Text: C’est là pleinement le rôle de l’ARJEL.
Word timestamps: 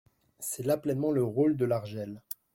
C’est 0.39 0.63
là 0.65 0.77
pleinement 0.77 1.11
le 1.11 1.23
rôle 1.23 1.55
de 1.57 1.65
l’ARJEL. 1.65 2.23